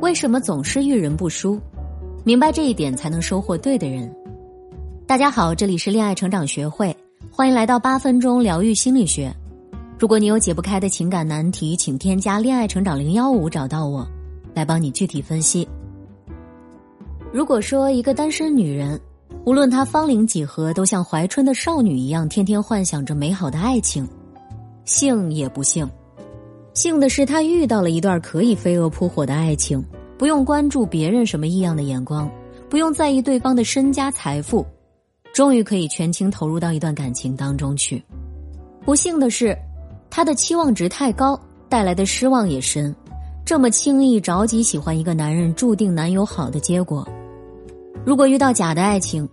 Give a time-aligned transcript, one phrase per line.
[0.00, 1.60] 为什么总是遇人不淑？
[2.24, 4.10] 明白这一点，才能收获对的人。
[5.06, 6.96] 大家好，这里是恋爱成长学会，
[7.30, 9.30] 欢迎来到八分钟疗愈心理学。
[9.98, 14.08] 如果你有解不开的情感难题，请添加恋爱成长零幺五找到我，
[14.54, 15.68] 来帮你具体分析。
[17.30, 18.98] 如果说一个单身女人，
[19.44, 24.08] 无论她芳龄几何，都像怀春的少女一样，天天幻想着美好的爱情，
[24.86, 25.86] 幸也不幸。
[26.82, 29.84] 幸的是，他遇到了一段可以飞蛾扑火的爱情，
[30.16, 32.26] 不用关注别人什么异样的眼光，
[32.70, 34.64] 不用在意对方的身家财富，
[35.34, 38.02] 终于可以全情投入到一段感情当中去。
[38.82, 39.54] 不幸的是。
[40.08, 42.96] 他的期望值太高，带来的失望也深。
[43.44, 47.06] 这么轻易着急喜欢一个男人，注定难有好的结果。
[48.06, 49.28] 如果遇到假的爱情，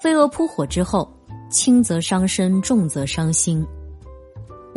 [0.00, 1.12] 飞蛾扑火之后，
[1.50, 3.66] 轻则伤身，重则伤心。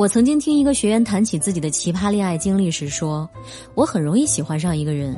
[0.01, 3.29] 我曾经听一个学员谈起自己的奇葩恋爱经历时说
[3.75, 5.15] ：“我很容易喜欢上一个人，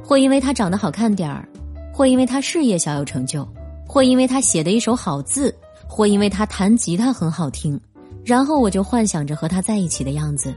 [0.00, 1.48] 或因为他长得好看点儿，
[1.92, 3.44] 或因为他事业小有成就，
[3.88, 5.52] 或因为他写的一手好字，
[5.88, 7.80] 或因为他弹吉他很好听。”
[8.24, 10.54] 然后我就幻想着和他在一起的样子，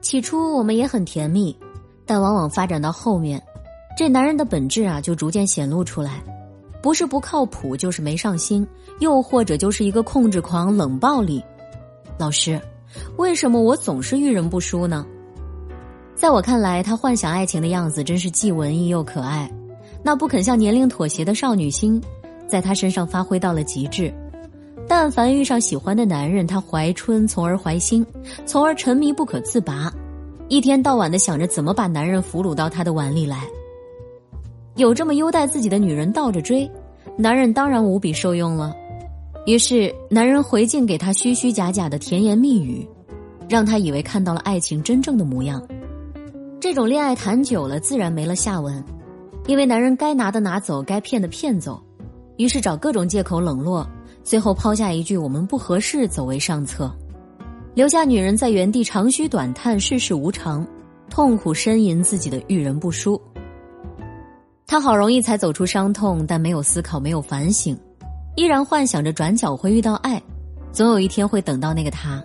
[0.00, 1.56] 起初我们也很甜蜜，
[2.04, 3.40] 但往往发展到后面，
[3.96, 6.20] 这男人的本质啊就逐渐显露出来，
[6.82, 8.66] 不是不靠谱，就是没上心，
[8.98, 11.40] 又或者就是一个控制狂、冷暴力。
[12.20, 12.60] 老师，
[13.16, 15.06] 为什么我总是遇人不淑呢？
[16.14, 19.50] 在我看来，他幻想爱情的样子真是既文艺又可爱，
[20.02, 21.98] 那不肯向年龄妥协的少女心，
[22.46, 24.12] 在他身上发挥到了极致。
[24.86, 28.04] 但凡遇上喜欢的男人，他怀春，从而怀心，
[28.44, 29.90] 从而沉迷不可自拔，
[30.48, 33.46] 一天到晚的想着怎么把男人俘虏到他的碗里来。
[34.76, 36.70] 有这么优待自己的女人倒着追，
[37.16, 38.76] 男人当然无比受用了。
[39.50, 42.86] 于是，男人回敬给他虚虚假假的甜言蜜语，
[43.48, 45.60] 让他以为看到了爱情真正的模样。
[46.60, 48.80] 这种恋爱谈久了，自然没了下文，
[49.48, 51.82] 因为男人该拿的拿走，该骗的骗走，
[52.36, 53.84] 于是找各种借口冷落。
[54.22, 56.88] 最后抛下一句“我们不合适”，走为上策，
[57.74, 60.64] 留下女人在原地长吁短叹、世事无常，
[61.10, 63.20] 痛苦呻吟自己的遇人不淑。
[64.64, 67.76] 他好容易才走出伤痛，但没有思考，没有反省，
[68.36, 70.22] 依然幻想着转角会遇到爱，
[70.72, 72.22] 总有一天会等到那个他。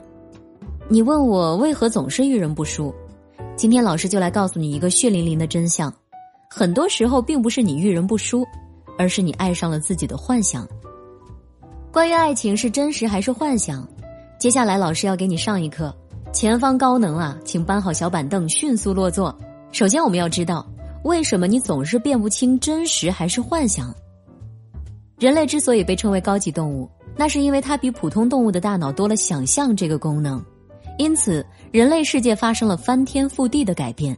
[0.88, 2.94] 你问我为何总是遇人不淑？
[3.56, 5.92] 今天老师就来告诉你一个血淋淋的真相：
[6.50, 8.46] 很多时候并不是你遇人不淑，
[8.98, 10.68] 而是你爱上了自己的幻想。
[11.92, 13.88] 关于爱情是真实还是幻想？
[14.38, 15.96] 接下来老师要给你上一课。
[16.32, 19.34] 前方高能啊，请搬好小板凳，迅速落座。
[19.72, 20.66] 首先，我们要知道
[21.04, 23.96] 为什么你总是辨不清真实还是幻想。
[25.18, 30.44] 人类之所以被称为高级动物，那是因为它比普通动物的大脑多了想象这个功能，
[30.98, 34.16] 因此人类世界发生了翻天覆地的改变。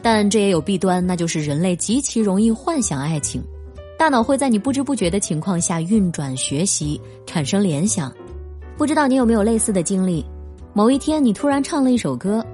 [0.00, 3.42] 但这也有弊端，那就是人类极其容易幻想爱情。
[3.98, 8.12] 大脑会在你不知不觉的情况下运转、学习、产生联想。
[8.76, 10.24] 不知道你有没有类似的经历？
[10.72, 12.46] 某一天你突然唱了一首歌，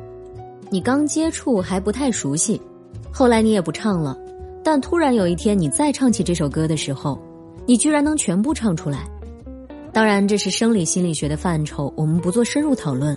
[0.70, 2.58] 你刚接触还不太熟悉，
[3.12, 4.16] 后来你也不唱了，
[4.64, 7.20] 但突然有一天你再唱起这首歌的时候，
[7.66, 9.08] 你居然能全部唱出来。
[9.92, 13.16] 当然，这是生理心理学的范畴，我们不做深入讨论。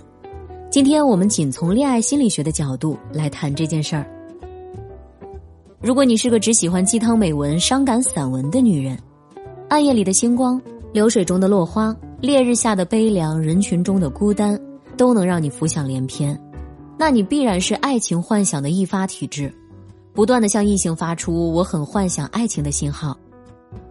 [0.70, 4.06] 今天我们仅从恋爱心理学的角度来谈这件事儿。
[5.80, 8.98] 如果你是个只喜欢鸡汤美文、伤感散文的女人，
[9.68, 10.60] 暗夜里的星光、
[10.92, 14.58] 流水中的落花、烈日下的悲凉、人群中的孤单，
[14.96, 16.38] 都能让你浮想联翩，
[16.98, 19.52] 那你必然是爱情幻想的易发体质，
[20.12, 23.16] 不断的向异性发出“我很幻想爱情”的信号。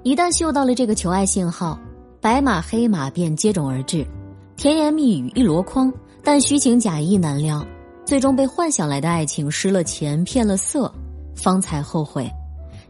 [0.07, 1.77] 一旦嗅到了这个求爱信号，
[2.21, 4.07] 白马黑马便接踵而至，
[4.55, 5.91] 甜言蜜语一箩筐，
[6.23, 7.61] 但虚情假意难料，
[8.05, 10.89] 最终被幻想来的爱情失了钱、骗了色。
[11.35, 12.31] 方才后悔，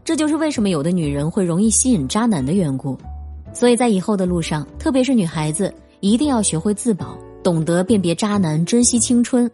[0.04, 2.96] 这就是为什么有的女人会容易吸引渣男的缘故。
[3.52, 9.50] 所以在以后的路上，特别是女孩子，一定要学会自保，懂得辨别渣男，珍惜青春。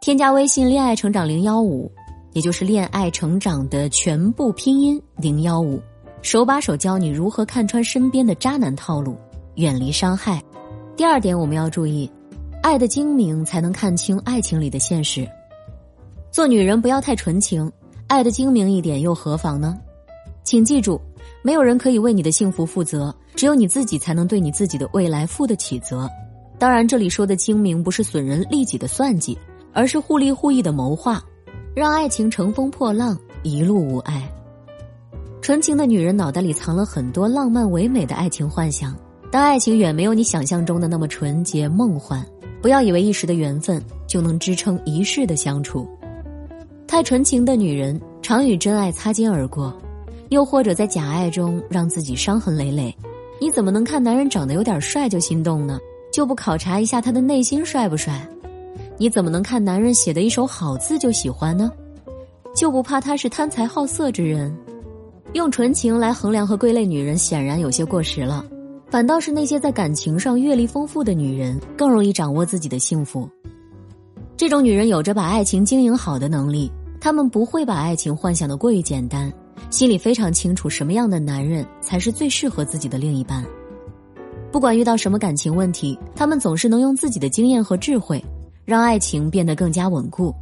[0.00, 1.92] 添加微信“恋爱成长零幺五”，
[2.32, 5.78] 也就是“恋爱成长”的全部拼音“零幺五”，
[6.22, 9.16] 手把手教你如何看穿身边的渣男套路，
[9.56, 10.42] 远离伤害。
[10.96, 12.10] 第二点，我们要注意，
[12.62, 15.28] 爱的精明才能看清爱情里的现实。
[16.30, 17.70] 做女人不要太纯情。
[18.08, 19.78] 爱的精明一点又何妨呢？
[20.44, 21.00] 请记住，
[21.42, 26.08] 没有人可以为你的幸福负责，只有你自己才能对你自己的未来负得起责。
[26.58, 29.36] 当然，这里说的精明不是损人利己的算计，
[29.72, 31.22] 而是互利互益的谋划，
[31.74, 34.31] 让爱情乘风破浪，一路无碍。
[35.42, 38.96] 纯情的女人脑袋里藏了很多浪漫唯美的爱情幻想，
[39.28, 42.24] 但爱情远没有你想象中的那么纯洁梦幻。
[42.62, 45.84] 不要以为一时的缘分就能支撑一世的相处。
[46.86, 49.76] 太纯情的女人常与真爱擦肩而过，
[50.28, 52.96] 又或者在假爱中让自己伤痕累累。
[53.40, 55.76] 你怎么能看男人长得有点帅就心动呢？
[56.12, 58.24] 就不考察一下他的内心帅不帅？
[58.96, 61.68] 你怎么能看男人写的一手好字就喜欢呢？
[62.54, 64.56] 就不怕他是贪财好色之人？
[65.34, 68.44] 用纯情来衡量和归类女人，显然有些过时了。
[68.90, 73.26] 反倒是那些在感情上阅历丰富的女人，更容易掌握自己的幸福。
[74.36, 76.70] 这种女人有着把爱情经营好的能力，
[77.00, 79.32] 她们不会把爱情幻想的过于简单，
[79.70, 83.42] 心里非常清楚什么样的男人才是最适合自己的另一半。
[84.50, 88.22] 不管遇到什么感情问题，她们总是能用自己的经验和智慧，
[88.66, 90.34] 让爱情变得更加稳固。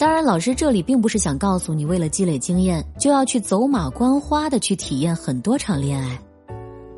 [0.00, 6.18] 当然，老师这里并不是想告诉你，为了积累经验，就要去走马观花的去体验很多场恋爱。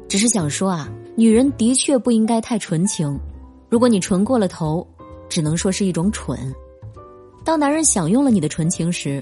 [0.08, 3.18] 只是想说啊，女人的确不应该太纯情。
[3.68, 4.86] 如果你纯过了头，
[5.28, 6.38] 只能说是一种蠢。
[7.44, 9.20] 当男人享用了你的纯情时，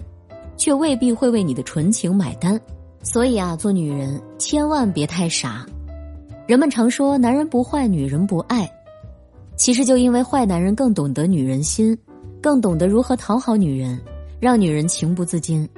[0.58, 2.60] 却未必会为你的纯情买单。
[3.02, 5.64] 所以啊，做女人千万别太傻。
[6.46, 8.70] 人们常说男人不坏，女人不爱，
[9.56, 11.96] 其实就因为坏男人更懂得女人心，
[12.40, 14.00] 更懂得如何讨好女人，
[14.40, 15.68] 让女人情不自禁。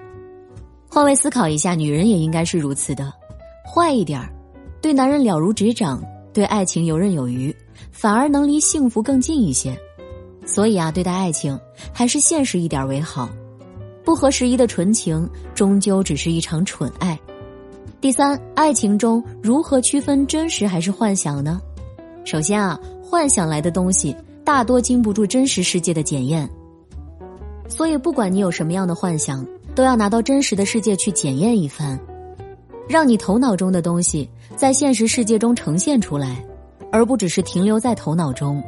[0.88, 3.12] 换位思考一下，女人也应该是如此的，
[3.64, 4.28] 坏一点儿。
[4.80, 7.54] 对男人了如指掌，对爱情游刃有余，
[7.90, 9.76] 反而能离幸福更近一些。
[10.44, 11.58] 所以啊，对待爱情
[11.92, 13.28] 还是现实一点为好。
[14.04, 17.18] 不合时宜的纯情，终究只是一场蠢爱。
[18.00, 21.60] 第三，爱情中如何区分真实还是幻想呢？
[22.24, 24.14] 首先啊，幻想来的东西
[24.52, 26.46] 大多经不住真实世界的检验。
[27.68, 31.98] 所以，不管你有什么样的幻想，都要拿到真实的世界去检验一番。
[32.86, 36.44] 让你头脑中的东西在现实世界中呈现出来，
[36.90, 38.62] 而不只是停留在头脑中。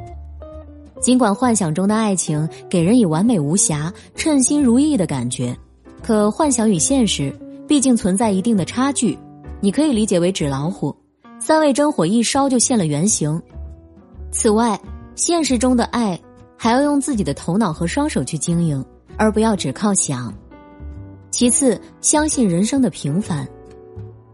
[1.02, 5.54] 尽管幻想中的爱情给人以完美无瑕、称心如意的感觉，
[6.02, 7.30] 可幻想与现实
[7.68, 9.18] 毕竟存在一定的差距。
[9.60, 10.96] 你可以理解为纸老虎，
[11.38, 13.38] 三味真火一烧就现了原形。
[14.32, 14.80] 此外，
[15.14, 16.18] 现实中的爱
[16.56, 18.84] 还要用自己的头脑和双手去经营，
[19.16, 20.32] 而不要只靠想。
[21.30, 23.46] 其次，相信人生的平凡。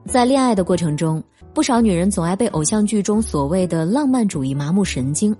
[0.06, 1.22] 在恋爱的过程中，
[1.52, 5.34] 不少女人总爱被偶像剧中所谓的浪漫主义麻木神经，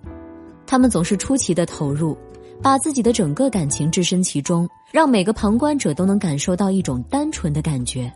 [0.67, 2.17] 她们总是出奇的投入，
[2.63, 8.13] 把自己的整个感情置身其中，让每个旁观者都能感受到一种单纯的感觉，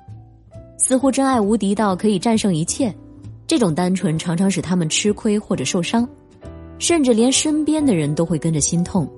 [0.78, 2.94] 似乎真爱无敌到可以战胜一切。
[3.46, 6.08] 这种单纯常常使他们吃亏或者受伤，
[6.78, 9.08] 甚至连身边的人都会跟着心痛。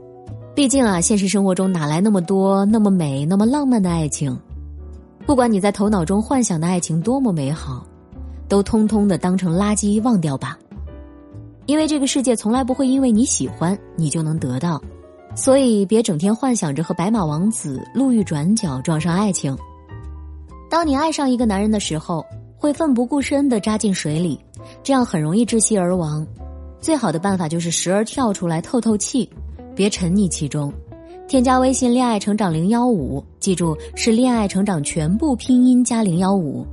[0.55, 4.39] 毕竟啊，现实生活中哪来那么多那么美、那么浪漫的爱情？
[5.27, 7.85] 不管你在头脑中幻想的爱情多么美好，
[8.49, 10.59] 都通通的当成垃圾忘掉吧。
[11.67, 14.81] 因为这个世界从来不会因为你喜欢你就能得到，
[15.35, 19.57] 所以别整天幻想着和白马王子路遇转角撞上爱情。
[20.71, 22.25] 当你爱上一个男人的时候，
[22.57, 24.41] 会奋不顾身的扎进水里，
[24.83, 26.27] 这样很容易窒息而亡。
[26.81, 29.29] 最好的办法就是时而跳出来透透气，
[29.75, 30.73] 别沉溺其中。
[31.29, 36.65] 添加微信“恋爱成长零幺五”，记住是“恋爱成长”全部拼音加零幺五，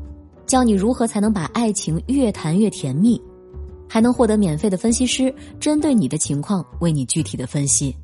[0.46, 3.20] 教你如何才能把爱情越谈越甜蜜，
[3.90, 7.96] 还能获得免费的分析师针对你的情况为你具体的分析。